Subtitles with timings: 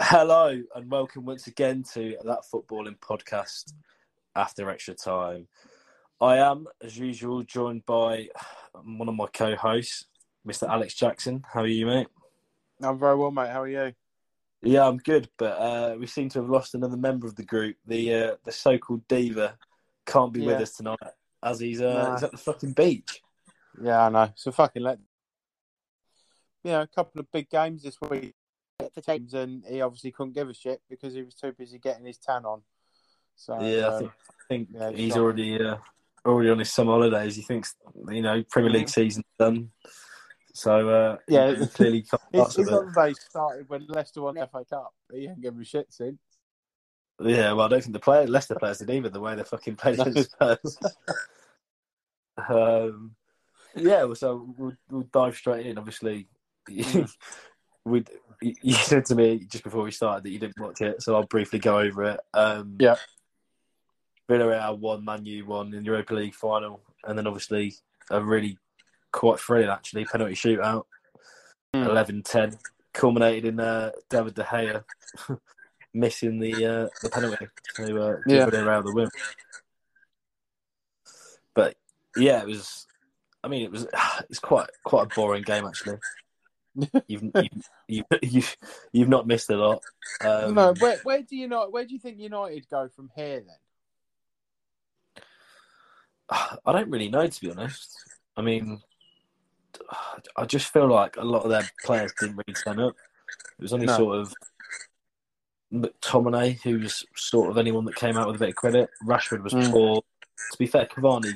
[0.00, 3.72] Hello and welcome once again to that footballing podcast
[4.36, 5.48] after extra time.
[6.20, 8.28] I am, as usual, joined by
[8.84, 10.04] one of my co-hosts,
[10.46, 10.68] Mr.
[10.68, 11.42] Alex Jackson.
[11.50, 12.08] How are you, mate?
[12.82, 13.50] I'm very well, mate.
[13.50, 13.92] How are you?
[14.62, 17.76] Yeah, I'm good, but uh, we seem to have lost another member of the group.
[17.86, 19.56] The uh, the so-called diva
[20.06, 20.98] can't be with us tonight,
[21.42, 22.12] as he's uh, Nah.
[22.14, 23.20] he's at the fucking beach.
[23.80, 24.28] Yeah, I know.
[24.34, 24.98] So fucking let.
[26.62, 28.34] Yeah, a couple of big games this week
[28.94, 32.06] for teams, and he obviously couldn't give a shit because he was too busy getting
[32.06, 32.62] his tan on.
[33.34, 35.76] So yeah, I um, think, I think yeah, it's he's already uh,
[36.24, 37.36] already on his summer holidays.
[37.36, 37.74] He thinks
[38.08, 39.70] you know Premier League season's done,
[40.54, 41.54] so uh, Yeah.
[41.54, 44.94] he clearly can't his, his holiday started when Leicester won the FA Cup.
[45.12, 46.18] He ain't given a shit since.
[47.20, 49.08] Yeah, well, I don't think the player, Leicester players did either.
[49.08, 50.78] The way they fucking played against Spurs.
[52.48, 53.14] um,
[53.76, 55.78] yeah, well, so we'll, we'll dive straight in.
[55.78, 56.26] Obviously,
[57.84, 58.04] we
[58.40, 61.26] you said to me just before we started that you didn't watch it, so I'll
[61.26, 62.20] briefly go over it.
[62.34, 62.96] Um, Yeah.
[64.28, 67.74] Villarreal won, Man U won in the Europa League final, and then obviously
[68.10, 68.58] a really
[69.12, 70.84] quite thrilling actually penalty shootout,
[71.74, 71.84] Hmm.
[71.84, 72.58] 11-10,
[72.92, 74.84] culminated in uh, David De Gea
[75.94, 78.46] missing the uh, the penalty to uh, Yeah.
[78.46, 79.08] Villarreal the win.
[81.54, 81.76] But
[82.16, 82.86] yeah, it was.
[83.44, 83.86] I mean, it was.
[84.30, 85.98] It's quite quite a boring game actually.
[87.06, 88.56] You've you've, you've, you've,
[88.92, 89.82] you've not missed a lot.
[90.24, 91.70] Um, no, where where do you not?
[91.70, 95.24] Where do you think United go from here then?
[96.64, 97.94] I don't really know, to be honest.
[98.38, 98.80] I mean,
[100.36, 102.94] I just feel like a lot of their players didn't really turn up.
[103.58, 103.96] It was only No.
[103.98, 104.34] sort of
[105.72, 108.90] McTominay, who was sort of anyone that came out with a bit of credit.
[109.04, 109.70] Rashford was Mm.
[109.70, 110.02] poor.
[110.52, 111.34] To be fair, Cavani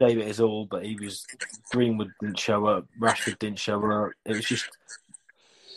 [0.00, 1.24] gave it his all, but he was
[1.70, 2.86] Greenwood didn't show up.
[2.98, 4.12] Rashford didn't show up.
[4.24, 4.68] It was just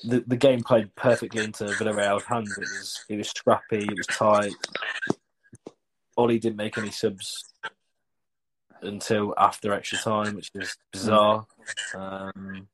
[0.04, 2.58] the the game played perfectly into Villarreal's hands.
[2.58, 3.84] It was it was scrappy.
[3.84, 4.54] It was tight.
[6.18, 7.54] Ole didn't make any subs
[8.82, 11.46] until after extra time, which is bizarre.
[11.94, 12.68] Um,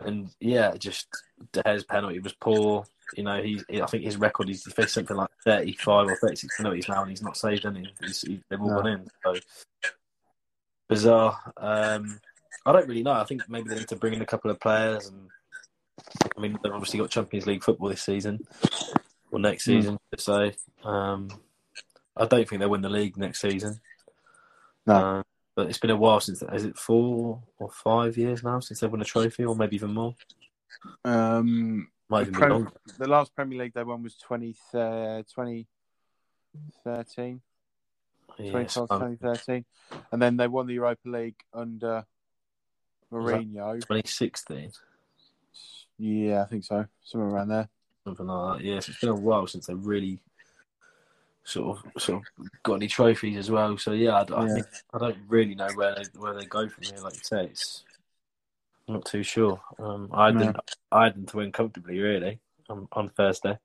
[0.00, 1.08] and yeah, just
[1.52, 2.84] De Gea's penalty was poor.
[3.14, 6.56] You know, he, I think his record is he faced something like thirty-five or thirty-six
[6.56, 7.92] penalties now, and he's not saved any.
[8.00, 8.82] He's, he, they've all No.
[8.82, 9.08] gone in.
[9.24, 9.34] So
[10.88, 11.52] bizarre.
[11.56, 12.20] Um,
[12.66, 13.12] I don't really know.
[13.12, 15.30] I think maybe they need to bring in a couple of players, and
[16.36, 18.46] I mean, they've obviously got Champions League football this season
[19.30, 19.70] or next Hmm.
[19.72, 19.98] season.
[20.16, 20.50] So
[20.84, 21.28] um,
[22.16, 23.80] I don't think they'll win the league next season.
[24.86, 24.94] No.
[24.94, 25.22] Uh,
[25.54, 26.42] but it's been a while since.
[26.52, 29.92] Is it four or five years now since they've won a trophy, or maybe even
[29.92, 30.14] more?
[31.04, 35.22] Um, Might the, even be Prem- the last Premier League they won was 20, uh,
[35.34, 37.40] 2013.
[38.38, 39.64] Yes, 2012, um, 2013.
[40.12, 42.04] And then they won the Europa League under
[43.12, 43.74] Mourinho.
[43.74, 44.72] 2016,
[45.98, 46.86] Yeah, I think so.
[47.04, 47.68] Somewhere around there.
[48.04, 48.64] something like that.
[48.64, 50.18] Yes, it's been a while since they really
[51.44, 52.26] sort of sort of
[52.62, 53.76] got any trophies as well.
[53.78, 54.54] So yeah, I, I Yeah.
[54.54, 57.00] think I don't really know where they where they go from here.
[57.00, 57.84] Like you say, it's
[58.88, 59.60] I'm not too sure.
[59.78, 60.38] Um, I No.
[60.38, 60.56] didn't
[60.90, 62.40] I to win comfortably really
[62.70, 63.58] on, on Thursday.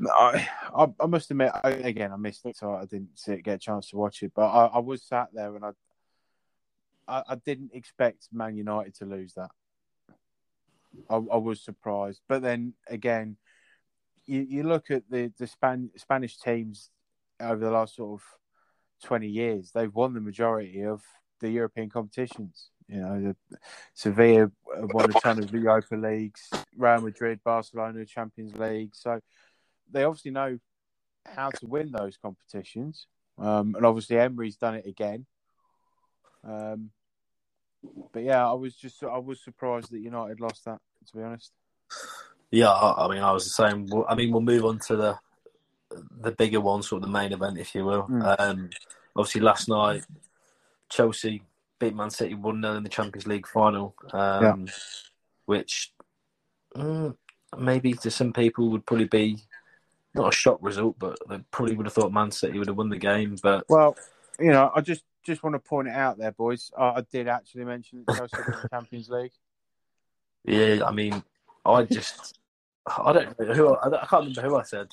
[0.00, 3.42] I, I, I must admit, I, again, I missed it, so I didn't see it,
[3.42, 4.32] get a chance to watch it.
[4.34, 5.70] But I, I was sat there and I,
[7.08, 9.50] I, I didn't expect Man United to lose that.
[11.10, 13.36] I, I was surprised, but then again,
[14.24, 16.90] you, you look at the the Span, Spanish teams
[17.40, 18.26] over the last sort of
[19.04, 21.02] twenty years; they've won the majority of
[21.40, 22.70] the European competitions.
[22.88, 23.58] You know, the,
[23.94, 28.94] Sevilla won a ton of the Europa leagues, Real Madrid, Barcelona, Champions League.
[28.94, 29.20] So
[29.90, 30.58] they obviously know
[31.26, 33.06] how to win those competitions.
[33.38, 35.26] Um, and obviously Emery's done it again.
[36.44, 36.90] Um,
[38.12, 40.80] but yeah, I was just I was surprised that United lost that.
[41.08, 41.52] To be honest.
[42.50, 43.86] Yeah, I mean, I was the same.
[44.08, 45.18] I mean, we'll move on to the
[46.20, 48.04] the bigger one, sort of the main event, if you will.
[48.08, 48.40] Mm.
[48.40, 48.70] Um,
[49.14, 50.04] obviously, last night
[50.88, 51.42] Chelsea
[51.78, 54.72] beat Man City one 0 in the Champions League final, um, yeah.
[55.46, 55.92] which
[56.74, 57.16] mm,
[57.56, 59.38] maybe to some people would probably be
[60.14, 62.88] not a shock result, but they probably would have thought Man City would have won
[62.88, 63.36] the game.
[63.42, 63.96] But well,
[64.38, 66.70] you know, I just just want to point it out there, boys.
[66.78, 69.32] I, I did actually mention that Chelsea won the Champions League.
[70.44, 71.22] Yeah, I mean,
[71.64, 72.38] I just
[72.86, 74.88] I don't know who I, I can't remember who I said.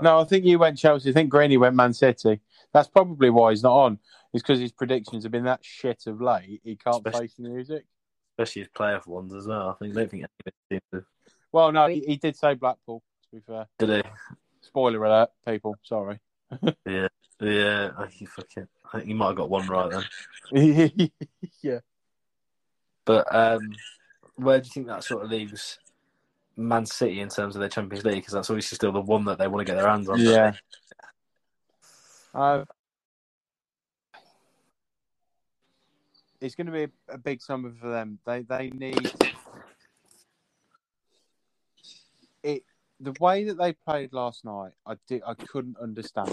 [0.00, 1.10] no, I think you went Chelsea.
[1.10, 2.40] I think Greeny went Man City.
[2.72, 3.98] That's probably why he's not on.
[4.36, 6.60] It's because his predictions have been that shit of late.
[6.62, 7.86] He can't especially, face the music.
[8.36, 9.70] Especially his playoff ones as well.
[9.70, 10.24] I think I don't think
[10.70, 11.04] anyone to.
[11.52, 13.02] Well, no, he, he, did say Blackpool.
[13.22, 14.10] To be fair, did he?
[14.60, 15.78] Spoiler alert, people.
[15.82, 16.20] Sorry.
[16.86, 17.08] yeah,
[17.40, 17.92] yeah.
[17.96, 20.04] I think, fucking, I think he might have got one right
[20.52, 21.10] then.
[21.62, 21.78] yeah.
[23.06, 23.72] But um,
[24.34, 25.78] where do you think that sort of leaves
[26.58, 28.16] Man City in terms of their Champions League?
[28.16, 30.20] Because that's obviously still the one that they want to get their hands on.
[30.20, 30.52] Yeah.
[32.34, 32.66] Uh,
[36.46, 38.18] it's going to be a, big summer for them.
[38.24, 39.12] They they need
[42.42, 42.62] it.
[43.00, 46.30] The way that they played last night, I did I couldn't understand.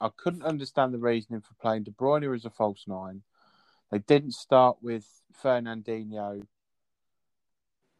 [0.00, 3.22] I couldn't understand the reasoning for playing De Bruyne as a false nine.
[3.92, 5.06] They didn't start with
[5.42, 6.44] Fernandinho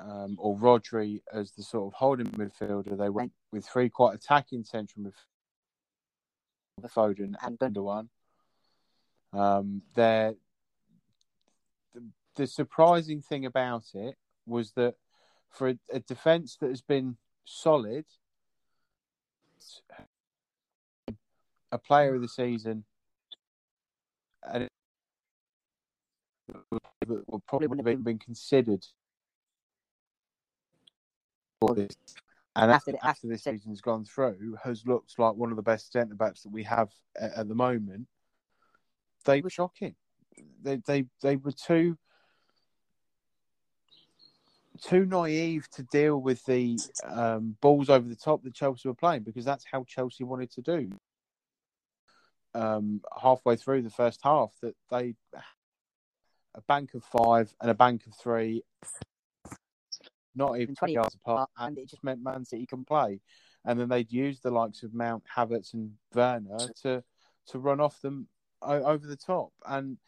[0.01, 2.99] um, or Rodri as the sort of holding midfielder.
[2.99, 8.09] They went with three quite attacking central midfielders, Foden and Gundogan.
[9.33, 10.37] Um, the,
[12.37, 14.95] the surprising thing about it was that
[15.51, 18.05] for a, a defence that has been solid,
[21.71, 22.85] a player of the season,
[24.51, 24.69] and
[27.07, 28.85] would probably wouldn't have been considered
[31.61, 31.95] for this.
[32.55, 36.15] And after, after this season's gone through, has looked like one of the best centre
[36.15, 38.07] backs that we have at, at the moment.
[39.25, 39.95] They were shocking.
[40.63, 41.97] They they they were too
[44.83, 49.23] too naive to deal with the um, balls over the top that Chelsea were playing
[49.23, 50.91] because that's how Chelsea wanted to do.
[52.55, 55.15] Um, halfway through the first half, that they
[56.55, 58.63] a bank of five and a bank of three,
[60.35, 63.21] not even 20 yards apart, and it just meant Man City can play.
[63.65, 67.03] And then they'd use the likes of Mount, Havertz, and Werner to
[67.49, 68.29] to run off them
[68.61, 69.53] over the top.
[69.67, 69.99] And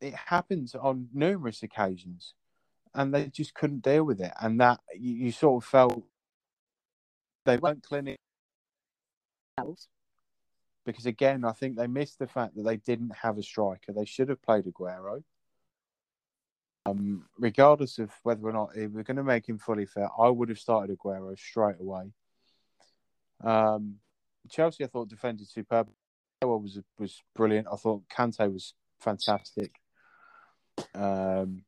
[0.00, 2.34] it happens on numerous occasions,
[2.96, 4.32] and they just couldn't deal with it.
[4.40, 6.02] And that you, you sort of felt
[7.44, 8.16] they weren't clinical
[10.84, 13.92] because again, I think they missed the fact that they didn't have a striker.
[13.92, 15.22] They should have played Aguero.
[16.86, 20.28] Um, regardless of whether or not if we're going to make him fully fit, I
[20.28, 22.12] would have started Aguero straight away.
[23.42, 23.96] Um,
[24.48, 25.88] Chelsea, I thought defended superb.
[26.42, 27.66] was was brilliant.
[27.70, 29.72] I thought Kante was fantastic.
[30.94, 31.65] Um,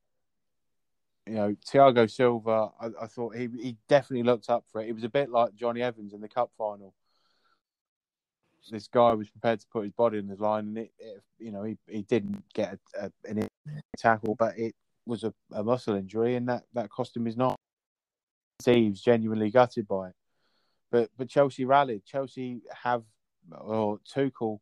[1.28, 4.88] you know, Thiago Silva, I, I, thought he he definitely looked up for it.
[4.88, 6.94] It was a bit like Jonny Evans in the cup final.
[8.70, 11.52] This guy was prepared to put his body in the line, and it, it you
[11.52, 13.46] know, he, he didn't get a, a, an
[13.96, 14.74] tackle, but it
[15.06, 17.56] was a, a muscle injury, and that, that cost him his not.
[18.66, 20.14] Was genuinely gutted by it.
[20.90, 22.04] But but Chelsea rallied.
[22.04, 23.04] Chelsea have,
[23.52, 24.58] or Tuchel,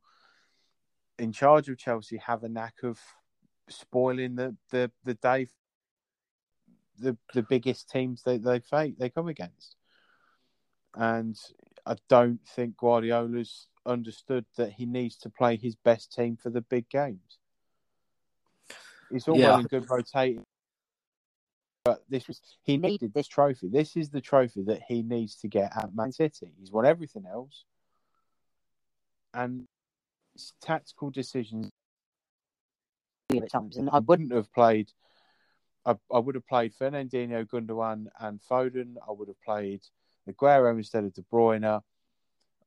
[1.19, 3.01] in charge of Chelsea, have a knack of
[3.69, 5.47] spoiling the the the day.
[6.99, 9.77] The the biggest teams they they face they come against,
[10.95, 11.37] and
[11.85, 16.63] I don't think Guardiola's understood that he needs to play his best team for the
[16.63, 17.39] big games.
[19.11, 19.51] It's all yeah.
[19.51, 20.45] well and good rotating,
[21.85, 23.69] but this was he needed this trophy.
[23.69, 26.53] This is the trophy that he needs to get at Man City.
[26.59, 27.65] He's won everything else,
[29.33, 29.67] and
[30.61, 31.71] tactical decisions
[33.35, 33.77] at times.
[33.77, 34.93] And I wouldn't have played.
[35.87, 38.97] I, I would have played Fernandinho, Gundogan, and Foden.
[39.09, 39.83] I would have played
[40.29, 41.81] Aguero instead of De Bruyne,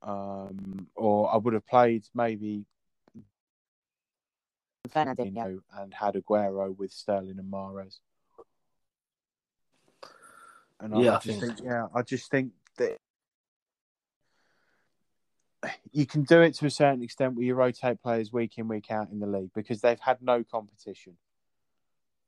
[0.01, 2.65] um, or I would have played maybe
[4.87, 7.99] Fernandinho and had Aguero with Sterling and Mahrez.
[10.79, 12.97] And I, Yeah, I I just think- think, yeah, I just think that
[15.91, 18.89] you can do it to a certain extent where you rotate players week in, week
[18.91, 21.17] out in the league because they've had no competition.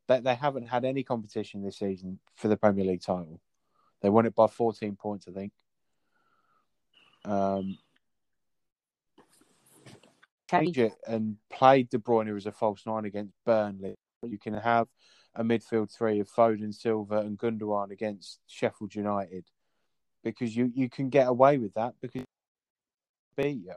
[0.08, 3.40] They, they haven't had any competition this season for the Premier League title.
[4.02, 5.52] They won it by 14 points, I think.
[7.24, 7.78] Um,
[10.50, 13.96] change it and play De Bruyne as a false nine against Burnley.
[14.24, 14.88] You can have
[15.36, 19.46] a midfield three of Foden, Silva, and Gundogan against Sheffield United
[20.24, 22.24] because you, you can get away with that because
[23.38, 23.74] beat you.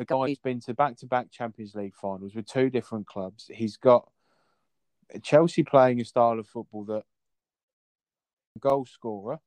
[0.00, 3.50] A guy who's been to back to back Champions League finals with two different clubs.
[3.52, 4.10] He's got
[5.22, 7.02] Chelsea playing a style of football that
[8.58, 9.40] goal scorer,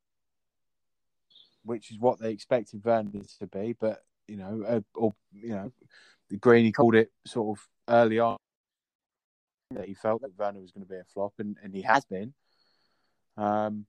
[1.66, 5.72] which is what they expected Werner to be, but you know, uh, or you know,
[6.40, 8.38] Greeny called it sort of early on
[9.72, 12.06] that he felt that Werner was going to be a flop, and, and he has
[12.06, 12.32] been.
[13.38, 13.88] Um,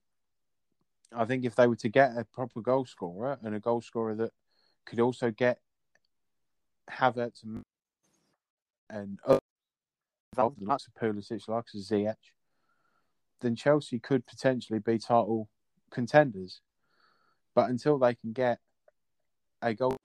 [1.15, 4.15] I think if they were to get a proper goal scorer and a goal scorer
[4.15, 4.31] that
[4.87, 5.59] could also get
[6.89, 7.63] Havertz and,
[8.89, 9.19] and
[10.33, 12.15] involved, the of Pulisic, the likes of Ziyech,
[13.41, 15.49] then Chelsea could potentially be title
[15.91, 16.61] contenders.
[17.53, 18.59] But until they can get
[19.61, 19.95] a goal,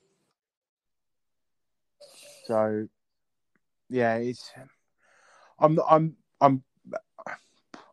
[2.46, 2.86] so
[3.88, 4.52] yeah, it's
[5.58, 6.62] I'm I'm I'm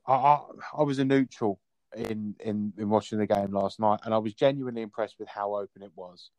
[0.07, 0.41] I,
[0.77, 1.59] I was a neutral
[1.95, 5.55] in, in in watching the game last night, and I was genuinely impressed with how
[5.55, 6.29] open it was.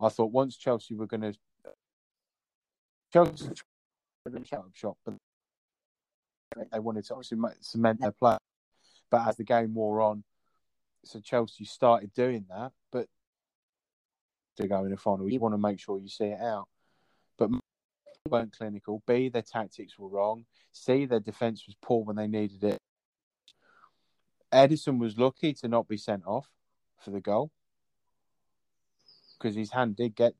[0.00, 1.34] I thought once Chelsea were going to
[3.14, 3.46] Chelsea
[4.44, 5.14] shut up shop, but
[6.72, 8.36] they wanted to obviously cement their play.
[9.08, 10.24] But as the game wore on,
[11.04, 12.72] so Chelsea started doing that.
[12.90, 13.06] But
[14.56, 16.66] to go in the final, you want to make sure you see it out.
[17.38, 17.50] But
[18.28, 19.00] weren't clinical.
[19.06, 20.44] B, their tactics were wrong.
[20.72, 22.78] C, their defence was poor when they needed it.
[24.52, 26.48] Ederson was lucky to not be sent off
[26.98, 27.52] for the goal
[29.38, 30.34] because his hand did get.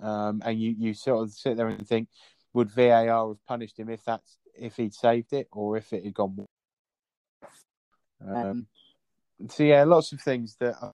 [0.00, 2.08] Um, and you, you sort of sit there and think,
[2.52, 6.14] would VAR have punished him if that's if he'd saved it or if it had
[6.14, 6.46] gone?
[8.26, 8.66] Um,
[9.48, 10.76] so yeah, lots of things that.
[10.80, 10.92] Are,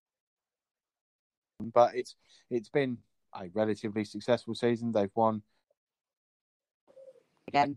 [1.74, 2.16] but it's
[2.50, 2.98] it's been
[3.34, 4.92] a relatively successful season.
[4.92, 5.42] They've won
[7.48, 7.76] again.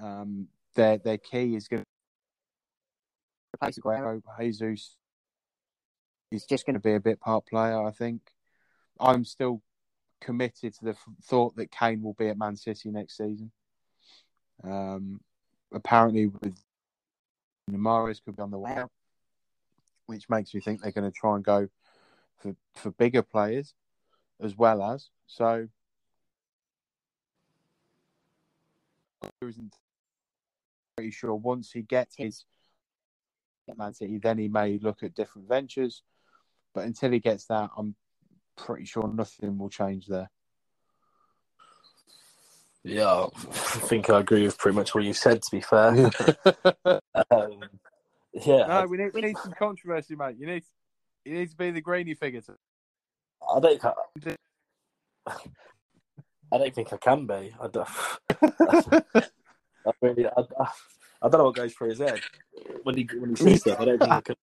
[0.00, 1.86] Um, their their key is going to
[3.56, 4.22] replace Aguero.
[4.40, 4.96] Jesus
[6.30, 7.82] is just going to be a bit part player.
[7.82, 8.20] I think.
[9.00, 9.60] I'm still
[10.24, 13.52] committed to the f- thought that Kane will be at Man City next season.
[14.62, 15.20] Um,
[15.72, 16.56] apparently, with
[17.70, 18.90] Mahrez could be on the way out,
[20.06, 21.68] which makes me think they're going to try and go
[22.38, 23.74] for for bigger players
[24.40, 25.68] as well as so.
[30.96, 32.44] Pretty sure once he gets his
[33.76, 36.02] Man City, then he may look at different ventures.
[36.74, 37.94] But until he gets that, I'm
[38.56, 40.30] pretty sure nothing will change there.
[42.82, 43.48] Yeah, I
[43.88, 45.42] think I agree with pretty much what you said.
[45.42, 45.88] To be fair,
[47.30, 47.62] um,
[48.34, 50.36] yeah, No, we need we need some controversy, mate.
[50.38, 50.64] You need
[51.24, 52.42] you need to be the grainy figure.
[52.42, 52.56] To...
[53.54, 53.84] I don't.
[56.52, 57.54] I, don't think I can be.
[57.58, 57.88] I don't.
[59.86, 60.42] I really, I,
[61.22, 62.20] I, don't know what goes through his head
[62.82, 63.80] when he when he sees stuff.
[63.80, 64.36] I don't think I could,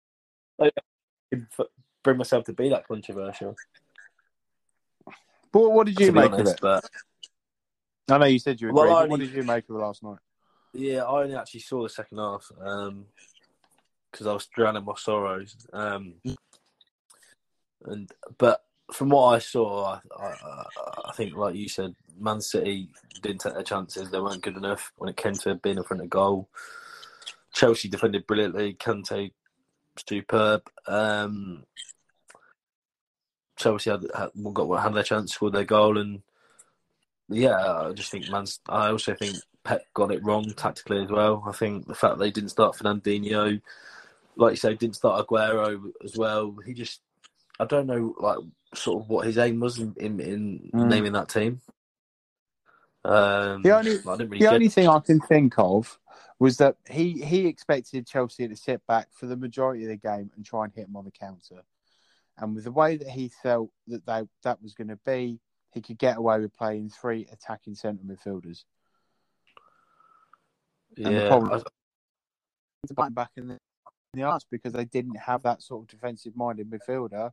[0.61, 0.71] I
[1.35, 1.65] I
[2.03, 3.55] bring myself to be that controversial.
[5.53, 6.61] But what did you make honest, of it?
[6.61, 6.91] but
[8.09, 8.95] I know you said you Well, agreed.
[8.95, 10.19] I but what did you make of it last night?
[10.73, 12.49] yeah, I only actually saw the second half
[14.13, 15.57] because I was drowning my sorrows.
[15.73, 16.15] Um,
[17.85, 20.65] and but from what I saw, I, I,
[21.07, 22.91] I think, like you said, Man City
[23.23, 24.11] didn't take their chances.
[24.11, 26.49] They weren't good enough when it came to being in front of goal.
[27.53, 28.75] Chelsea defended brilliantly.
[28.75, 29.33] Kante,
[30.09, 30.63] superb.
[30.87, 31.65] Um,
[33.61, 36.23] Chelsea had, had got had their chance, scored their goal, and
[37.29, 38.47] yeah, I just think Man.
[38.69, 41.45] I also think Pep got it wrong tactically as well.
[41.47, 43.61] I think the fact they didn't start Fernandinho,
[44.37, 46.57] like you say, didn't start Aguero as well.
[46.65, 47.03] He just,
[47.61, 48.39] I don't know, like
[48.75, 50.89] sort of what his aim was in in, in Mm.
[50.89, 51.61] naming that team.
[53.05, 55.99] Um, The only- really The get only thing I can think of
[56.39, 60.31] was that he he expected Chelsea to sit back for the majority of the game
[60.35, 61.63] and try and hit him on the counter.
[62.39, 65.39] And with the way that he felt that they, that was going to be,
[65.73, 68.65] he could get away with playing three attacking centre midfielders.
[70.97, 71.63] and the problem-
[72.87, 73.59] To back back in the
[74.13, 77.31] the arse because they didn't have that sort of defensive minded midfielder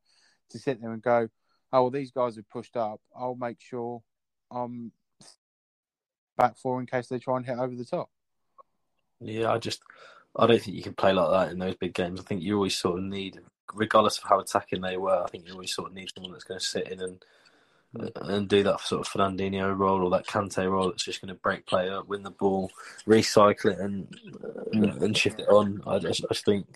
[0.50, 1.28] to sit there and go,
[1.74, 3.02] oh, well, these guys have pushed up.
[3.16, 4.04] I'll make sure
[4.52, 4.92] I'm
[6.38, 8.12] back four in case they try and hit over the top.
[9.20, 9.82] Yeah, I just
[10.36, 12.20] I don't think you can play like that in those big games.
[12.20, 13.40] I think you always sort of need,
[13.74, 16.44] regardless of how attacking they were, I think you always sort of need someone that's
[16.46, 17.26] going to sit in and
[18.16, 21.42] and do that sort of Fernandinho role or that Kante role that's just going to
[21.42, 22.72] break play up, win the ball,
[23.08, 24.08] recycle it, and
[24.76, 25.82] uh, and shift it on.
[25.88, 26.68] I just, I just think,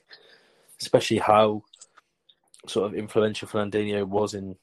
[0.82, 1.64] especially how
[2.68, 4.56] sort of influential Fernandinho was in.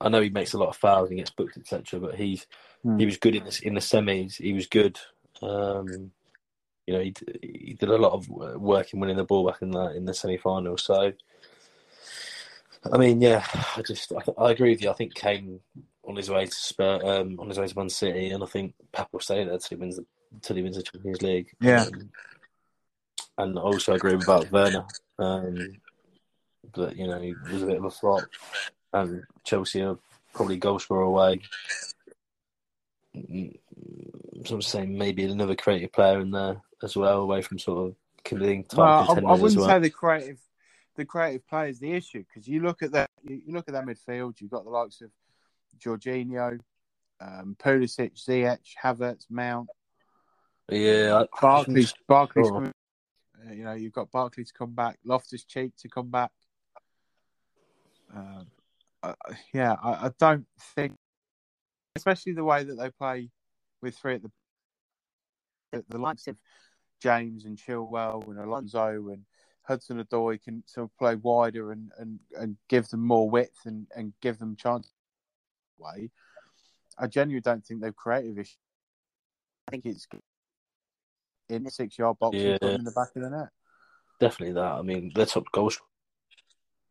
[0.00, 2.00] I know he makes a lot of fouls and gets booked, etc.
[2.00, 2.46] But he's
[2.86, 3.00] Mm.
[3.00, 4.36] he was good in the in the semis.
[4.36, 4.98] He was good.
[5.42, 6.12] Um,
[6.86, 9.70] you know, he, he did a lot of work in winning the ball back in
[9.70, 10.78] the in the semi final.
[10.78, 11.12] So,
[12.92, 13.44] I mean, yeah,
[13.76, 14.90] I just I, I, agree with you.
[14.90, 15.60] I think Kane
[16.04, 18.74] on his way to Spur, um, on his way to Man City, and I think
[18.92, 20.06] Pep will stay there till he wins the
[20.42, 21.50] till he wins the Champions League.
[21.60, 21.82] Yeah.
[21.82, 22.10] Um,
[23.38, 24.86] and I also agree about Werner.
[25.18, 25.76] Um,
[26.72, 28.22] but you know, he was a bit of a flop,
[28.92, 29.98] and Chelsea are
[30.34, 31.40] probably goal scorer away.
[34.44, 37.96] So I'm saying maybe another creative player in there as well, away from sort of
[38.24, 39.68] killing top Well, I, I wouldn't well.
[39.68, 40.38] say the creative,
[40.96, 43.74] the creative play is the issue because you look at that, you, you look at
[43.74, 44.40] that midfield.
[44.40, 45.10] You've got the likes of
[45.78, 46.58] Jorginho,
[47.20, 49.68] um, Pulisic, Ziyech, Havertz, Mount,
[50.70, 51.94] Yeah, I- Barkley's.
[52.08, 52.48] Barkley's.
[52.50, 52.64] Oh.
[52.64, 56.30] uh, you know, you've got Barkley to come back, Loftus Cheek to come back.
[58.14, 58.46] Um,
[59.02, 59.12] uh,
[59.52, 60.94] yeah, I, I don't think,
[61.94, 63.30] especially the way that they play
[63.82, 64.30] with three at the
[65.72, 66.36] the, the likes of
[67.06, 69.24] James and Chilwell and Alonso and
[69.62, 73.86] Hudson Odoi can sort of play wider and, and, and give them more width and,
[73.94, 74.90] and give them chance
[75.78, 76.10] way.
[76.98, 78.58] I genuinely don't think they've creative issues.
[79.68, 80.08] I think it's
[81.48, 82.58] in the six yard box Yeah.
[82.60, 83.48] in the back of the net.
[84.18, 84.72] definitely that.
[84.72, 85.70] I mean, their top goal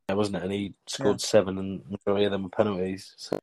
[0.08, 0.44] wasn't it?
[0.44, 3.14] And he scored seven, and majority of them were penalties.
[3.18, 3.38] So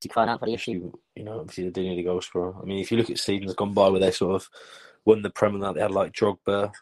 [0.00, 0.72] to find out for the issue.
[0.72, 2.54] issue, you know, obviously they do need a goal scorer.
[2.60, 4.48] I mean, if you look at seasons gone by where they sort of
[5.04, 6.72] won the Prem and that, they had like Drogba,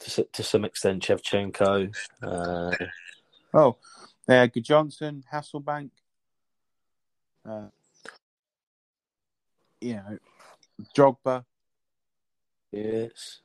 [0.00, 1.94] to to some extent, Shevchenko.
[2.22, 2.72] Uh,
[3.56, 3.76] Oh,
[4.26, 5.90] they had Good Johnson, Hasselbaink.
[7.48, 7.66] Uh,
[9.80, 10.18] you know,
[10.96, 11.44] Drogba.
[12.72, 13.40] yes,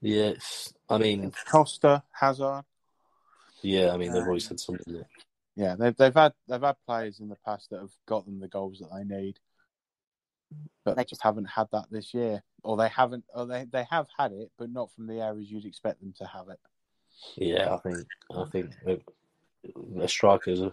[0.00, 0.72] yes.
[0.88, 2.62] I mean, Costa, Hazard.
[3.62, 3.92] yeah.
[3.92, 5.04] I mean, they've always had something.
[5.56, 8.48] Yeah, they've they've had they've had players in the past that have got them the
[8.48, 9.38] goals that they need,
[10.84, 14.06] but they just haven't had that this year, or they haven't, or they they have
[14.18, 16.60] had it, but not from the areas you'd expect them to have it.
[17.36, 19.00] Yeah, I think I think the-
[19.96, 20.70] the strikers are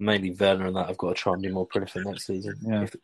[0.00, 2.56] mainly Werner and that have got to try and be more prolific next season.
[2.60, 2.82] Yeah.
[2.82, 2.96] If,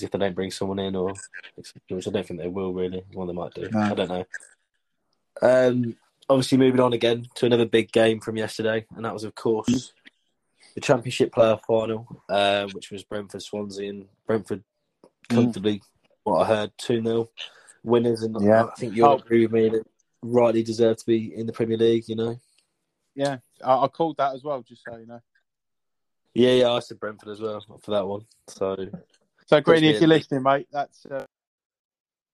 [0.00, 1.12] if they don't bring someone in, or
[1.56, 3.04] which I don't think they will really.
[3.12, 3.68] Well, they might do.
[3.70, 3.80] No.
[3.80, 4.24] I don't know.
[5.42, 5.96] Um,
[6.30, 9.92] obviously, moving on again to another big game from yesterday, and that was, of course,
[10.78, 14.62] the Championship player final, uh, which was Brentford Swansea, and Brentford
[15.28, 15.82] comfortably,
[16.22, 17.28] what I heard, two 0
[17.82, 18.66] winners, and Yeah.
[18.66, 19.16] I think you'll Oh.
[19.16, 19.84] agree with me that
[20.22, 22.08] rightly deserve to be in the Premier League.
[22.08, 22.40] You know.
[23.16, 25.20] Yeah, I, I called that as well, just so you know.
[26.34, 28.24] Yeah, yeah, I said Brentford as well for that one.
[28.46, 28.76] So
[29.46, 31.26] So, Greeny, if you're listening, mate, that's uh,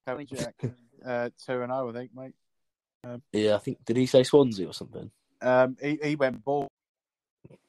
[0.07, 2.35] uh, two and zero, I think, mate.
[3.33, 5.11] yeah, I think did he say Swansea or something?
[5.41, 6.69] Um, he, he went ball.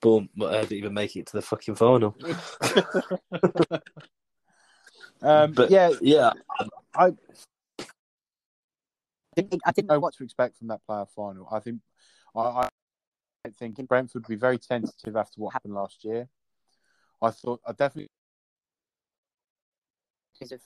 [0.01, 0.29] Boom!
[0.41, 2.15] I didn't even make it to the fucking final.
[5.21, 6.33] Um, But yeah, yeah,
[6.93, 7.11] I
[9.35, 11.47] Didn't, I didn't know what to expect from that player final.
[11.51, 11.79] I think
[12.35, 12.69] I,
[13.45, 16.29] I think Brentford would be very tentative after what happened last year.
[17.21, 18.09] I thought I definitely
[20.33, 20.61] because of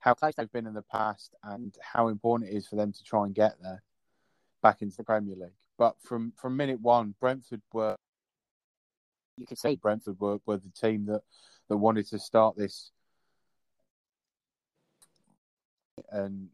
[0.00, 3.04] how close they've been in the past and how important it is for them to
[3.04, 3.82] try and get there
[4.62, 5.50] back into the Premier League.
[5.76, 7.96] But from, from minute one, Brentford were
[9.38, 11.22] you could say Brentford were, were the team that,
[11.68, 12.90] that wanted to start this
[16.10, 16.48] and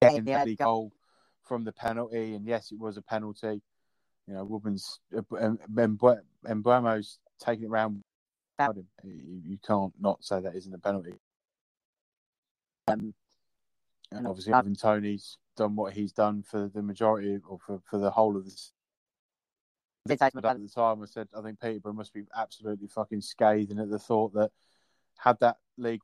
[0.00, 0.92] getting yeah, the goal
[1.42, 2.34] from the penalty.
[2.34, 3.62] And yes, it was a penalty.
[4.26, 8.02] You know, Woodman's and Mbeumo's taking it round.
[8.58, 8.86] without him.
[9.04, 11.12] You, can't not say that isn't a penalty.
[12.88, 13.14] um,
[14.10, 18.10] And obviously, Ivan Toney's done what he's done for the majority or for, for the
[18.10, 18.72] whole of this.
[18.74, 22.14] I did say to But my at the time, I said I think Peterborough must
[22.14, 24.50] be absolutely fucking scathing at the thought that
[25.18, 26.02] had that league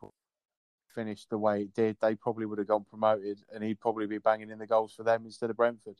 [0.94, 4.18] finished the way it did, they probably would have gone promoted, and he'd probably be
[4.18, 5.96] banging in the goals for them instead of Brentford.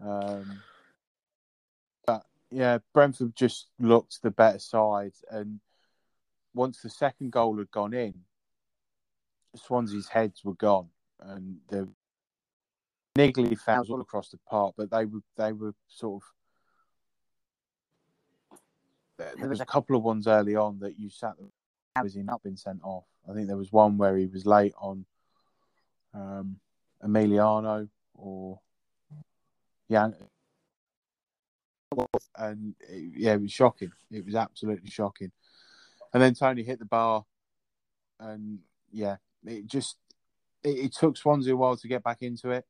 [0.00, 0.62] Um,
[2.06, 5.60] but yeah, Brentford just looked the better side, and
[6.54, 8.14] once the second goal had gone in,
[9.56, 10.88] Swansea's heads were gone.
[11.20, 11.88] and the
[13.16, 16.28] niggly fouls all across the park, but they were they were sort of.
[19.18, 22.02] There was a couple of ones early on that you sat there.
[22.02, 23.04] Was he not been sent off?
[23.28, 25.06] I think there was one where he was late on
[26.12, 26.56] um,
[27.02, 28.60] Emiliano or
[29.88, 30.08] yeah,
[32.36, 33.92] and it, yeah, it was shocking.
[34.10, 35.30] It was absolutely shocking.
[36.12, 37.24] And then Toney hit the bar,
[38.18, 38.60] and
[38.92, 39.96] yeah, it just
[40.62, 42.64] it, it took Swansea a while to get back into it.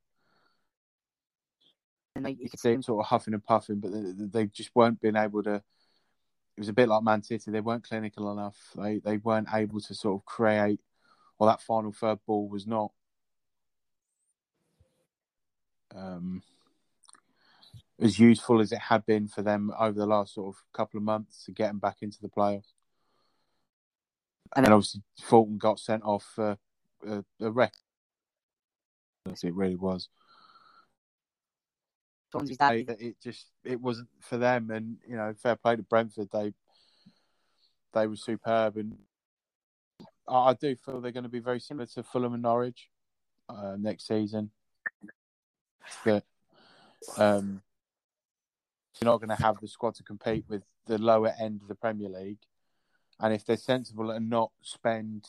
[2.17, 4.71] And they, You could see them sort of huffing and puffing, but they, they just
[4.75, 5.63] weren't being able to.
[6.57, 8.57] It was a bit like Man City; they weren't clinical enough.
[8.77, 10.81] They they weren't able to sort of create,
[11.39, 12.93] or that final third ball was not.
[15.95, 16.43] Um,
[18.01, 21.05] as useful as it had been for them over the last sort of couple of
[21.05, 22.73] months to get them back into the playoffs.
[24.55, 26.59] And And then obviously Fulton got sent off for
[27.07, 27.75] a, a wreck.
[29.27, 30.09] It really was.
[32.43, 32.87] Say that.
[32.87, 36.29] that it just it wasn't for them, and you know, fair play to Brentford.
[36.33, 36.53] They
[37.93, 38.97] they were superb, and
[40.29, 42.89] I, I do feel they're going to be very similar to Fulham and Norwich
[43.49, 44.51] uh, next season.
[46.05, 46.25] That
[47.19, 47.63] um,
[49.01, 51.75] you're not going to have the squad to compete with the lower end of the
[51.75, 52.39] Premier League,
[53.21, 55.27] and if they're sensible and not spend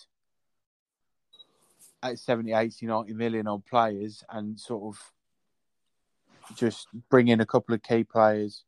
[2.01, 5.11] at 70, 80, 90 million on players and sort of
[6.55, 8.63] just bring in a couple of key players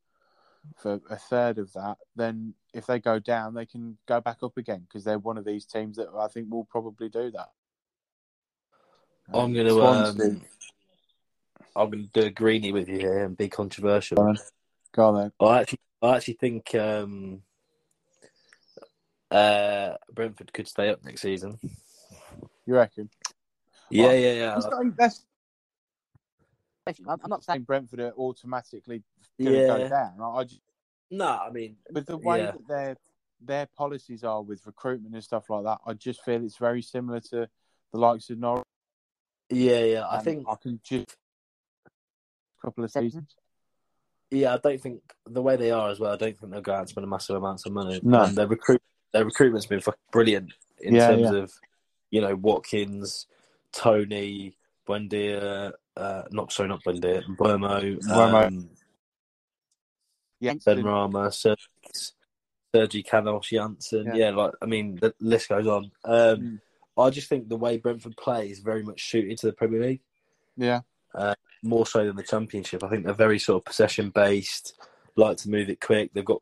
[0.75, 4.57] for a third of that, then if they go down, they can go back up
[4.57, 7.51] again because they're one of these teams that I think will probably do that.
[9.33, 10.41] I'm going to um,
[11.75, 14.17] I'm going to do a greenie with you here and be controversial.
[14.17, 14.37] Go on.
[14.93, 15.31] Go on then.
[15.39, 17.41] I actually, I actually think um,
[19.29, 21.59] uh, Brentford could stay up next season.
[22.65, 23.09] You reckon?
[23.89, 24.59] Yeah, Well, yeah, yeah.
[24.97, 25.19] That's
[27.07, 29.03] I'm I'm not saying saying Brentford are automatically
[29.41, 30.13] going to go down.
[30.21, 30.61] I, I just,
[31.11, 32.51] No, I mean, with the way Yeah.
[32.51, 32.97] that their
[33.39, 37.19] their policies are with recruitment and stuff like that, I just feel it's very similar
[37.31, 37.47] to
[37.93, 38.63] the likes of Norwich.
[39.49, 40.07] yeah, yeah.
[40.07, 41.15] I and think, I can just
[41.85, 41.89] a
[42.65, 43.35] couple of seasons.
[44.31, 46.11] yeah, I don't think the way they are as well.
[46.13, 47.99] I don't think they'll go out and spend a massive amounts of money.
[48.03, 48.23] No.
[48.23, 48.81] And their recruit,
[49.13, 51.33] their recruitment's been fucking brilliant in Yeah, terms yeah.
[51.43, 51.53] of,
[52.09, 53.27] you know, Watkins,
[53.71, 58.47] Toney, Buendia, uh, not sorry, not Buendia, Buemo, Buemo.
[58.47, 58.69] um,
[60.39, 61.63] Yeah, Benrahma, Sergi,
[62.73, 64.05] Sergi Canos, Janssen.
[64.07, 64.15] Yeah.
[64.15, 64.29] Yeah.
[64.31, 65.91] like I mean, the list goes on.
[66.03, 66.61] Um, Mm.
[66.99, 70.01] I just think the way Brentford play is very much suited to the Premier League,
[70.55, 70.81] yeah,
[71.61, 72.83] more so than the Championship.
[72.83, 74.73] I think they're very sort of possession based,
[75.15, 76.11] like to move it quick.
[76.13, 76.41] They've got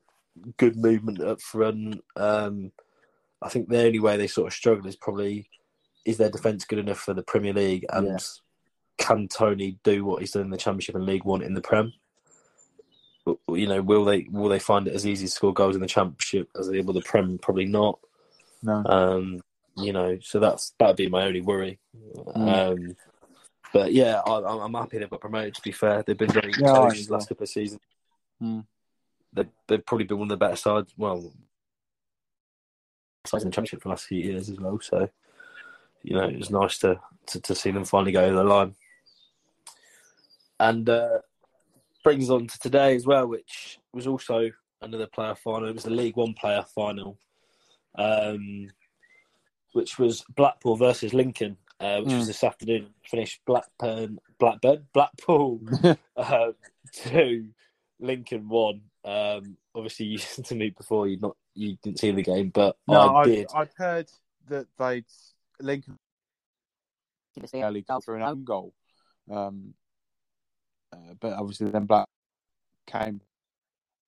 [0.55, 2.01] good movement up front.
[2.15, 2.71] Um,
[3.41, 5.49] I think the only way they sort of struggle is probably
[6.05, 8.17] is their defence good enough for the Premier League and Yeah.
[8.97, 11.93] Can Toney do what he's done in the Championship and League One in the Prem?
[13.25, 15.87] You know, will they will they find it as easy to score goals in the
[15.87, 17.37] Championship as they will the Prem?
[17.39, 17.99] Probably not.
[18.61, 19.41] no, Um,
[19.77, 21.79] you know, so that's that'd be my only worry.
[22.35, 22.71] Mm.
[22.71, 22.95] Um,
[23.73, 25.55] but yeah, I, I'm I'm happy they've got promoted.
[25.55, 27.81] To be fair, they've been very Yeah, I close the last couple of seasons.
[28.41, 28.65] Mm.
[29.33, 30.93] They've, they've probably been one of the better sides.
[30.95, 31.33] Well,
[33.25, 34.79] sides in the championship for the last few years as well.
[34.81, 35.09] So,
[36.03, 38.75] you know, it was nice to to, to see them finally go over the line.
[40.59, 41.19] And uh,
[42.03, 45.69] brings on to today as well, which was also another player final.
[45.69, 47.17] It was the League One player final,
[47.97, 48.69] um,
[49.73, 52.27] which was Blackpool versus Lincoln, uh, which was Mm.
[52.27, 52.93] this afternoon.
[53.03, 55.61] Finished Blackburn, Blackburn, Blackpool
[56.17, 56.53] um,
[56.93, 57.49] two,
[57.99, 58.81] Lincoln one.
[59.03, 61.07] Um, obviously, you listened to me before.
[61.07, 63.47] You not you didn't see the game, but no, I I'd, did.
[63.53, 64.09] I'd heard
[64.47, 65.05] that they'd
[65.59, 65.97] Lincoln
[67.39, 68.73] to see early goals for an own goal,
[69.29, 69.73] um,
[70.93, 72.07] uh, but obviously then Black
[72.87, 73.21] came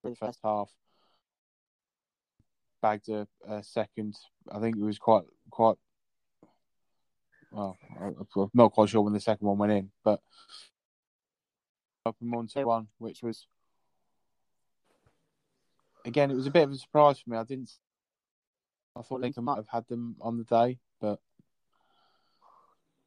[0.02, 0.70] for the first half,
[2.82, 4.16] bagged a, a second.
[4.50, 5.76] I think it was quite quite.
[7.50, 10.20] Well, I'm not quite sure when the second one went in, but
[12.04, 13.46] up and one to one, which was
[16.04, 17.36] again, it was a bit of a surprise for me.
[17.36, 17.70] I didn't.
[18.96, 21.20] I thought Lincoln might have had them on the day, but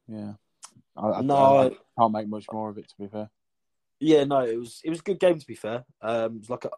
[0.08, 0.32] yeah,
[0.96, 2.88] I, I, No, I- I can't make much more of it.
[2.88, 3.30] To be fair,
[4.02, 5.84] Yeah, no, it was it was a good game to be fair.
[6.00, 6.70] Um, it was like a,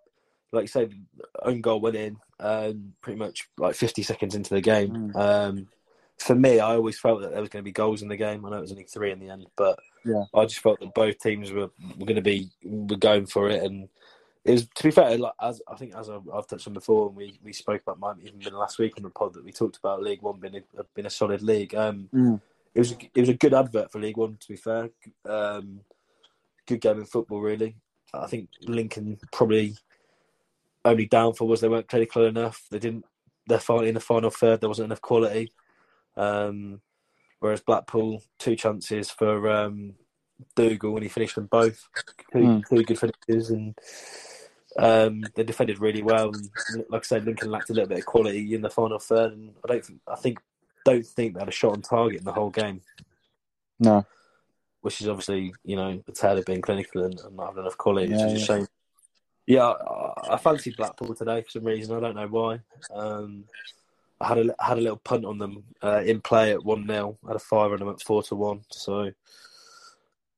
[0.53, 0.93] like you said,
[1.43, 2.17] own goal went in.
[2.39, 5.13] Um, pretty much like 50 seconds into the game.
[5.15, 5.17] Mm.
[5.17, 5.69] Um,
[6.19, 8.45] for me, I always felt that there was going to be goals in the game.
[8.45, 10.25] I know it was only three in the end, but Yeah.
[10.35, 13.63] I just felt that both teams were, were going to be were going for it,
[13.63, 13.89] and
[14.45, 15.17] it was to be fair.
[15.17, 17.99] Like as I think as I've, I've touched on before, and we, we spoke about
[17.99, 20.63] might even been last week on the pod that we talked about League One being
[20.79, 21.75] a, being a solid league.
[21.75, 22.41] Um, Mm.
[22.75, 24.37] it was it was a good advert for League One.
[24.39, 24.91] To be fair,
[25.25, 25.81] um,
[26.67, 27.41] good game of football.
[27.41, 27.77] Really,
[28.13, 29.77] I think Lincoln probably
[30.85, 32.63] only downfall was they weren't clinical enough.
[32.71, 33.05] They didn't.
[33.47, 34.61] They're finally in the final third.
[34.61, 35.53] There wasn't enough quality.
[36.17, 36.81] Um,
[37.41, 39.95] whereas Blackpool, two chances for um,
[40.57, 41.89] Dougall, and he finished them both.
[42.33, 42.63] Two, Mm.
[42.69, 43.75] two good finishes, and
[44.79, 46.33] um, they defended really well.
[46.35, 49.33] And like I said, Lincoln lacked a little bit of quality in the final third,
[49.33, 49.85] and I don't.
[49.85, 50.39] think- I think
[50.85, 52.83] don't think they had a shot on target in the whole game,
[53.81, 54.05] No.
[54.85, 57.79] Which is obviously you know a tale of being clinical and, and not having enough
[57.79, 58.67] quality, which Yeah, is a shame.
[59.47, 61.97] Yeah, I, I fancied Blackpool today for some reason.
[61.97, 62.61] I don't know why.
[62.93, 63.45] Um,
[64.21, 67.17] I had a had a little punt on them uh, in play at one 0
[67.27, 69.15] Had a five on them at four to one, so it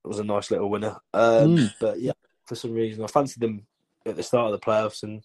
[0.04, 0.96] was a nice little winner.
[1.12, 1.74] Um, Mm.
[1.80, 2.12] But yeah,
[2.44, 3.66] for some reason, I fancied them
[4.06, 5.24] at the start of the playoffs, and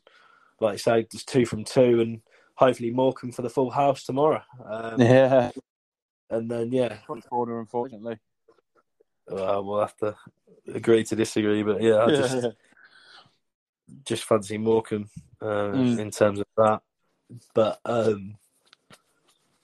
[0.60, 2.21] like I say, just two from two, and
[2.55, 4.41] hopefully Morecambe for the full house tomorrow.
[4.65, 5.51] Um, Yeah.
[6.31, 6.97] And then yeah,
[7.29, 8.17] Corner, unfortunately.
[9.31, 10.15] Well, we'll have to
[10.67, 12.51] agree to disagree, but yeah, I just Yeah.
[14.05, 15.09] just fancy Morecambe
[15.41, 15.99] uh, Mm.
[15.99, 16.81] in terms of that.
[17.53, 18.37] But um,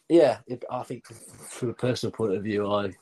[0.10, 2.95] yeah, it, I think from a personal point of view, I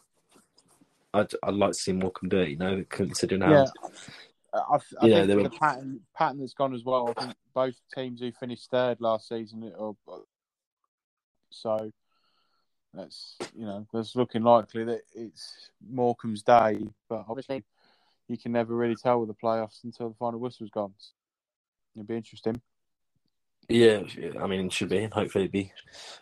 [1.14, 2.50] I'd, I'd like to see Morecambe do it.
[2.50, 3.66] You know, considering how Yeah.
[4.54, 7.10] I, I Yeah, think the were- pattern pattern that's gone as well.
[7.10, 9.96] I think both teams who finished third last season, or,
[11.50, 11.92] so
[12.96, 16.88] that's you know that's looking likely that it's Morecambe's day.
[17.10, 17.64] But obviously,
[18.28, 20.94] you can never really tell with the playoffs until the final whistle's gone.
[21.96, 22.62] It'll be interesting.
[23.68, 24.04] Yeah,
[24.40, 25.72] I mean, it should be, and hopefully be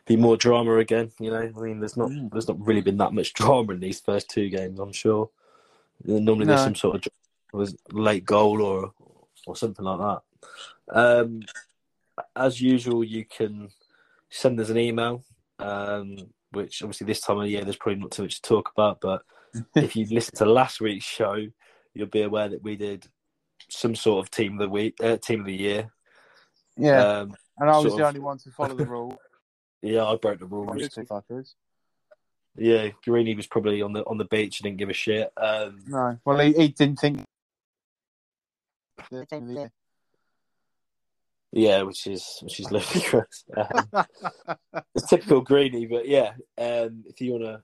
[0.06, 1.12] be more drama again.
[1.20, 2.32] You know, I mean, there's not Mm.
[2.32, 4.80] there's not really been that much drama in these first two games.
[4.80, 5.30] I'm sure.
[6.06, 7.12] Normally, there's some sort of
[7.52, 8.94] was late goal or
[9.46, 10.22] or something like that.
[10.90, 11.42] Um,
[12.36, 13.70] as usual, you can
[14.30, 15.24] send us an email.
[15.60, 16.18] Um,
[16.54, 19.24] which obviously this time of year there's probably not too much to talk about, but
[19.76, 21.36] if you listened to last week's show,
[21.94, 23.06] you'll be aware that we did
[23.70, 25.92] some sort of team of the week, uh, team of the year.
[26.78, 29.18] Yeah, Um, and I was the of- only one to follow the rule.
[29.82, 30.76] yeah, I broke the rules.
[30.78, 31.54] Those two fuckers.
[32.56, 35.32] Yeah, Greeny was probably on the on the beach and didn't give a shit.
[35.38, 37.24] Um, No, well, he, he didn't think.
[41.54, 43.46] Yeah, which is which is ludicrous.
[43.56, 44.06] Um,
[44.96, 47.62] it's typical Greeny, but yeah, um, if you want to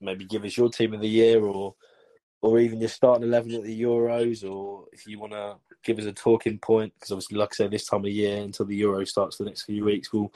[0.00, 1.74] maybe give us your team of the year or
[2.40, 6.04] or even your starting eleven at the Euros, or if you want to give us
[6.04, 9.04] a talking point, because obviously, like I said, this time of year until the Euro
[9.04, 10.32] starts for the next few weeks, we'll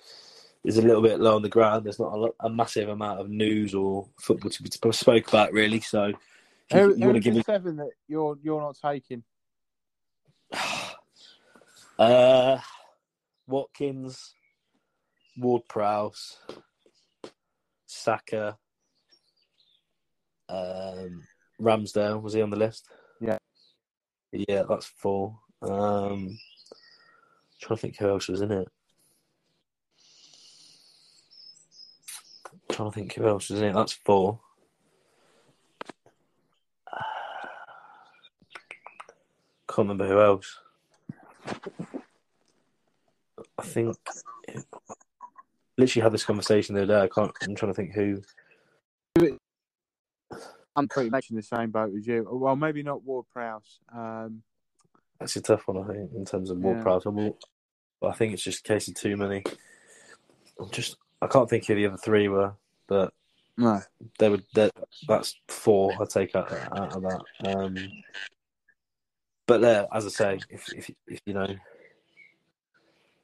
[0.65, 1.85] is a little bit low on the ground.
[1.85, 5.29] There's not a, lo- a massive amount of news or football to be sp- spoke
[5.29, 5.81] about, really.
[5.81, 6.15] So, you,
[6.73, 9.25] Who, you want to give us seven that you're you're not taking?
[11.99, 12.59] Uh,
[13.47, 14.35] Watkins,
[15.39, 16.39] Ward Prowse,
[17.87, 18.59] Saka,
[20.49, 21.23] um,
[21.61, 22.21] Ramsdale.
[22.21, 22.89] Was he on the list?
[23.21, 23.39] Yeah.
[24.33, 25.39] Yeah, that's four.
[25.63, 26.37] Um,
[27.61, 28.69] trying to think who else was in it.
[32.71, 33.75] Trying to think who else was in it.
[33.75, 34.41] That's four.
[39.69, 40.59] Can't remember who else.
[43.59, 43.97] I think
[45.77, 47.01] literally had this conversation the other day.
[47.03, 47.33] I can't.
[47.43, 48.23] I'm trying to think who.
[50.77, 52.27] I'm pretty much in the same boat as you.
[52.31, 53.81] Well, maybe not Ward Prowse.
[53.95, 54.43] Um,
[55.19, 56.83] That's a tough one, I think, in terms of Ward Yeah.
[56.83, 57.05] Prowse.
[58.01, 59.43] But I think it's just a case of too many.
[60.61, 60.97] I'm just.
[61.23, 62.53] I can't think who the other three were,
[62.87, 63.13] but
[63.57, 63.81] no.
[64.19, 64.45] they would.
[65.09, 65.95] That's four.
[65.99, 67.57] I take out, out of that.
[67.57, 67.77] Um,
[69.47, 71.49] but there, as I say, if if, if you know,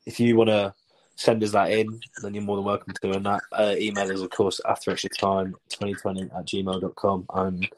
[0.06, 0.74] if you want to
[1.16, 3.10] send us that in, then you're more than welcome to.
[3.12, 7.26] And that uh, email is, of course, after extra time 2020 at gmail.com.
[7.34, 7.68] And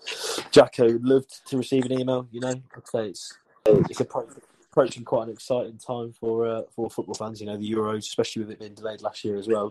[0.51, 2.27] Jacko would love to receive an email.
[2.31, 7.15] You know, I'd say it's it's approaching quite an exciting time for uh, for football
[7.15, 7.41] fans.
[7.41, 9.71] You know, the Euros, especially with it being delayed last year as well,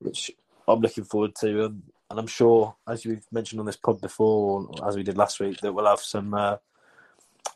[0.00, 0.30] which
[0.66, 1.66] I'm looking forward to.
[1.66, 5.16] Um, and I'm sure, as we've mentioned on this pod before, or as we did
[5.16, 6.56] last week, that we'll have some uh,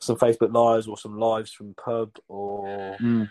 [0.01, 3.29] some Facebook lives or some lives from pub or Mm.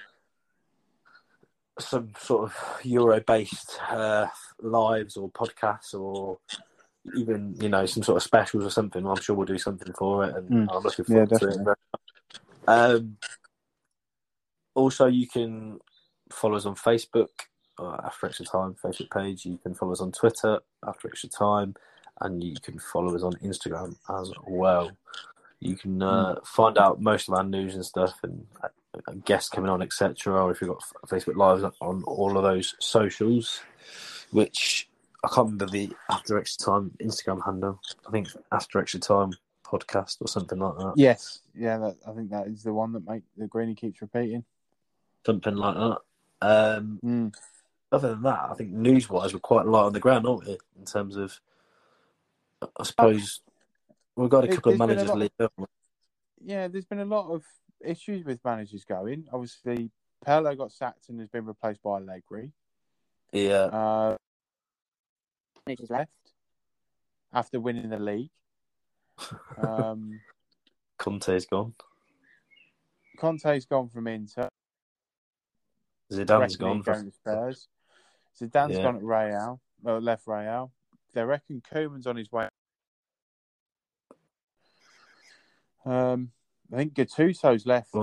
[1.80, 4.28] Some sort of Euro-based uh,
[4.62, 6.40] lives or podcasts or
[7.16, 9.06] even you know some sort of specials or something.
[9.06, 10.68] I'm sure we'll do something for it, and Mm.
[10.72, 11.78] I'm looking Yeah, forward to it.
[12.68, 13.18] Um,
[14.74, 15.80] also, you can
[16.32, 17.30] follow us on Facebook
[17.80, 19.46] uh, after extra time Facebook page.
[19.46, 21.76] You can follow us on Twitter after extra time,
[22.22, 24.92] and you can follow us on Instagram as well.
[25.60, 28.46] You can uh, find out most of our news and stuff, and
[29.26, 30.34] guests coming on, etc.
[30.44, 33.62] Or if you've got Facebook Lives on all of those socials,
[34.32, 34.90] which
[35.24, 37.82] I can't remember the after extra time Instagram handle.
[38.08, 39.32] I think after extra time
[39.66, 40.94] podcast or something like that.
[40.96, 44.46] Yes, yeah, that, I think that is the one that make the Greeny keeps repeating.
[45.26, 45.98] Something like that.
[46.42, 47.36] Um, Mm.
[47.92, 50.58] other than that, I think news wise we're quite light on the ground, aren't we?
[50.78, 51.40] In terms of,
[52.78, 53.42] I suppose
[54.16, 55.68] we've got a couple of there's been a managers leave.
[56.44, 57.44] Yeah, there's been a lot of
[57.86, 59.28] issues with managers going.
[59.32, 59.92] Obviously,
[60.26, 62.52] Pirlo got sacked and has been replaced by Allegri.
[63.32, 64.18] Yeah, Uh,
[65.68, 66.32] Managers left.
[67.34, 68.30] after winning the league.
[69.58, 70.22] Um,
[70.98, 71.74] Conte's gone.
[73.18, 74.48] Conte's gone from Inter.
[76.12, 76.78] Zidane's gone.
[76.78, 77.68] he's For, Spurs.
[78.40, 78.84] Zidane's Yeah.
[78.84, 79.60] gone at Real.
[79.82, 80.72] Well, left Real.
[81.14, 82.48] They reckon Koeman's on his way.
[85.86, 86.32] Um,
[86.74, 87.94] I think Gattuso's left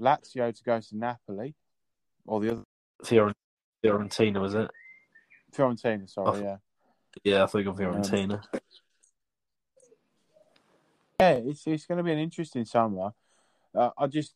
[0.00, 1.54] Lazio to go to Napoli,
[2.26, 2.62] or the other
[3.04, 3.34] Fior-
[3.84, 4.70] Fiorentina was it?
[5.52, 6.08] Fiorentina.
[6.08, 6.42] Sorry, Oh.
[6.42, 6.56] yeah,
[7.24, 8.42] Yeah, I think of Fiorentina.
[11.20, 11.30] yeah.
[11.30, 13.12] It's it's going to be an interesting summer.
[13.74, 14.34] Uh, I just,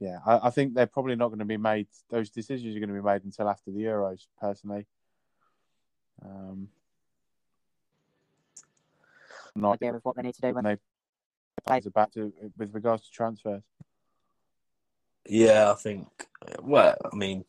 [0.00, 1.88] yeah, I, I think they're probably not going to be made.
[2.08, 4.26] Those decisions are going to be made until after the Euros.
[4.40, 4.86] Personally,
[6.24, 6.68] um,
[9.54, 10.76] not Idea of what they need to do when when they
[11.60, 13.62] play about to with regards to transfers.
[15.26, 16.08] Yeah, I think.
[16.62, 17.44] Well, I mean,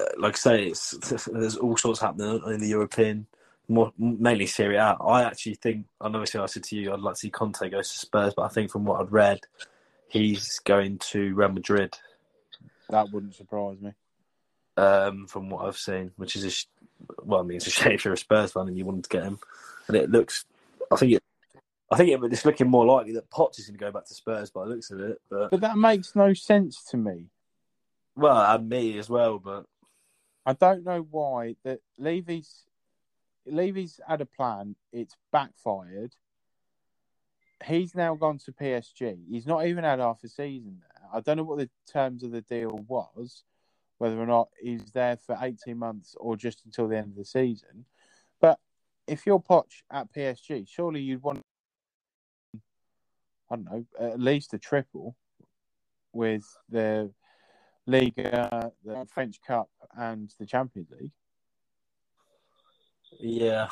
[0.00, 3.26] uh, like I say, it's there's all sorts happening in the European,
[3.68, 4.96] more mainly Serie A.
[5.00, 7.78] I actually think, I know I said to you, I'd like to see Conte go
[7.78, 9.40] to Spurs, but I think from what I've read,
[10.08, 11.96] he's going to Real Madrid.
[12.90, 13.92] That wouldn't surprise me.
[14.76, 16.66] Um, from what I've seen, which is a sh-
[17.24, 19.10] well, I mean, it's a shame if you're a Spurs fan and you wanted to
[19.10, 19.38] get him,
[19.88, 20.44] and it looks.
[20.90, 21.21] I think it.
[21.92, 24.14] I think it, it's looking more likely that Poch is going to go back to
[24.14, 27.26] Spurs by the looks of it, but But that makes no sense to me.
[28.16, 29.66] well, and me as well, but
[30.46, 32.64] I don't know why that Levy's
[33.46, 34.76] Levy's had a plan.
[34.92, 36.14] It's backfired.
[37.64, 39.18] He's now gone to PSG.
[39.28, 41.08] He's not even had half a season there.
[41.14, 43.44] I don't know what the terms of the deal was,
[43.98, 47.24] whether or not he's there for eighteen months or just until the end of the
[47.24, 47.84] season.
[48.40, 48.58] But
[49.06, 51.44] if you're Poch at PSG, surely you'd want,
[53.52, 55.14] I don't know, at least a triple
[56.14, 57.12] with the
[57.86, 61.10] Liga, the French Cup, and the Champions League.
[63.20, 63.68] Yeah,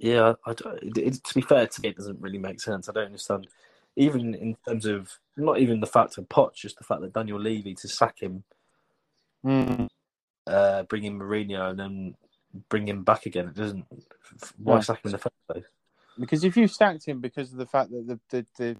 [0.00, 0.34] yeah.
[0.44, 2.88] I, don't- it, to be fair to me, it doesn't really make sense.
[2.88, 3.46] I don't understand,
[3.94, 7.38] even in terms of not even the fact of Poch, just the fact that Daniel
[7.38, 8.42] Levy to sack him,
[9.44, 12.14] uh, bring in Mourinho, and then
[12.68, 13.46] bring him back again.
[13.48, 13.86] It doesn't.
[14.58, 14.80] Why No.
[14.80, 15.64] sack him in the first place?
[16.18, 18.76] Because if you sacked him because of the fact that the, the, the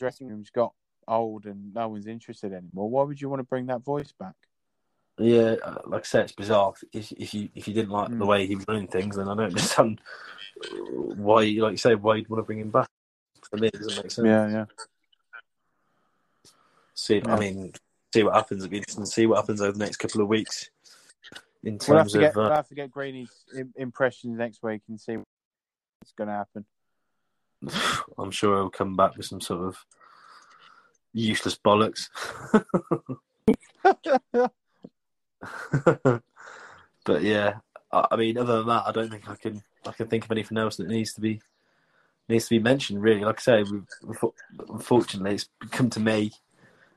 [0.00, 0.72] dressing room's got
[1.06, 4.34] old and no one's interested anymore, why would you want to bring that voice back?
[5.18, 6.72] Yeah, uh, like I said, it's bizarre.
[6.92, 8.26] If, if you if you didn't like the Mm.
[8.26, 10.00] way he was doing things, then I don't understand
[10.90, 12.88] why, like you say, why you'd want to bring him back.
[13.50, 14.26] For me, it doesn't make sense.
[14.26, 14.64] Yeah, yeah.
[16.94, 17.34] See, Yeah.
[17.34, 17.72] I mean,
[18.14, 18.62] see what happens.
[18.62, 20.70] It'd be interesting to see what happens over the next couple of weeks
[21.64, 22.36] in We'll have terms to get of.
[22.36, 23.44] we'll Uh, have to get Greeny's
[23.76, 26.64] impressions next week and see what's going to happen.
[28.18, 29.84] I'm sure he'll come back with some sort of
[31.12, 32.08] useless bollocks.
[37.04, 37.54] but yeah,
[37.92, 39.62] I, I mean, other than that, I don't think I can.
[39.86, 41.40] I can think of anything else that needs to be
[42.28, 43.02] needs to be mentioned.
[43.02, 43.64] Really, like I say,
[44.68, 46.32] unfortunately, it's come to me.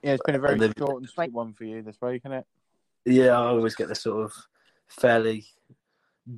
[0.01, 2.39] Yeah, it's been a very And short and sweet one for you this week, isn't
[2.39, 2.45] it?
[3.05, 4.33] Yeah, I always get this sort of
[4.87, 5.45] fairly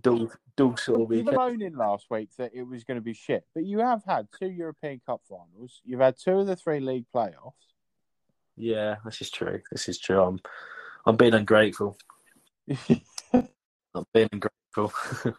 [0.01, 1.37] dull, dull sort of You were weekend.
[1.37, 4.47] moaning last week that it was going to be shit, but you have had two
[4.49, 5.81] European Cup finals.
[5.83, 7.53] You've had two of the three league playoffs.
[8.57, 9.61] Yeah, this is true.
[9.71, 10.21] This is true.
[10.21, 10.39] I'm,
[11.05, 11.97] I'm being ungrateful.
[13.33, 14.93] I'm being ungrateful.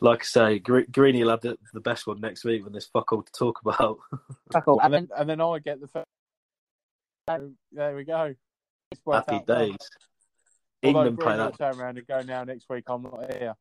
[0.00, 2.86] like I say, Gre- Greeny will have the, the best one next week when there's
[2.86, 3.98] fuck all to talk about.
[4.52, 4.80] Fuck all.
[4.80, 6.06] and And then and then I get the first.
[7.72, 8.34] There we go.
[9.10, 9.76] Happy days.
[10.84, 11.58] Although England play Green will that.
[11.58, 12.84] turn around and go now next week.
[12.88, 13.54] I'm not here,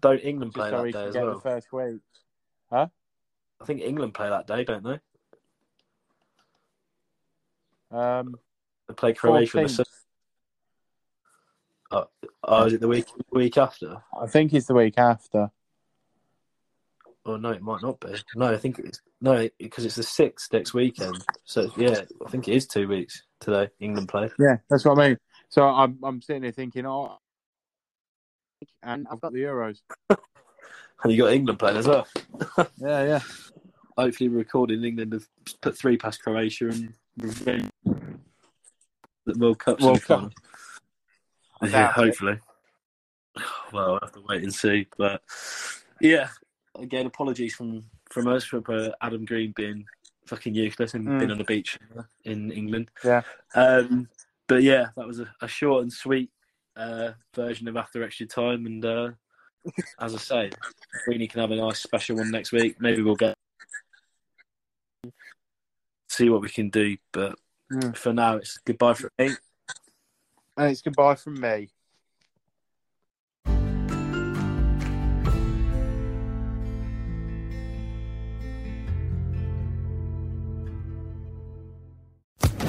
[0.00, 1.40] Don't England play that day as get the well?
[1.40, 2.00] first week.
[2.70, 2.86] Huh?
[3.60, 5.00] I think England play that day, don't they?
[7.96, 8.36] Um,
[8.88, 9.56] They play Croatia.
[9.56, 9.86] the 14th.
[11.92, 12.06] Oh,
[12.44, 13.96] oh, is it the week week after?
[14.18, 15.50] I think it's the week after.
[17.26, 18.14] Oh no, it might not be.
[18.36, 21.24] No, I think it's no because it's the sixth next weekend.
[21.44, 23.70] So yeah, I think it is two weeks today.
[23.80, 24.30] England play.
[24.38, 25.18] Yeah, that's what I mean.
[25.48, 27.18] So I'm I'm sitting there thinking, oh,
[28.82, 29.78] and I've got the Euros.
[31.02, 32.06] And you got England playing as well.
[32.76, 33.20] Yeah, yeah.
[33.96, 35.26] Hopefully, we're recording England have
[35.62, 37.70] put three past Croatia and the
[39.38, 39.80] World Cup.
[39.80, 40.30] World semi-final.
[41.62, 41.94] Yeah, doubt it.
[41.94, 42.38] hopefully.
[43.72, 44.88] well, I'll have to wait and see.
[44.98, 45.22] But
[46.02, 46.28] yeah,
[46.78, 49.86] again, apologies from from us for uh, Adam Green being
[50.26, 51.18] fucking useless and Mm.
[51.18, 51.78] being on the beach
[52.24, 52.90] in England.
[53.04, 53.22] Yeah.
[53.54, 54.08] Um,
[54.48, 56.30] but yeah, that was a, a short and sweet
[56.80, 58.66] uh, version of After Extra Time.
[58.66, 59.10] And uh,
[60.00, 60.50] as I say,
[61.04, 62.80] Greeny can have a nice special one next week.
[62.80, 63.34] Maybe we'll get
[66.08, 66.96] see what we can do.
[67.12, 67.36] But
[67.72, 67.96] Mm.
[67.96, 69.30] for now, it's goodbye from me.
[70.56, 71.68] And it's goodbye from me.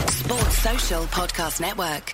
[0.08, 2.14] Sports Social Podcast Network.